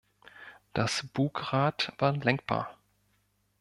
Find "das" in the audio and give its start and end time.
0.73-1.05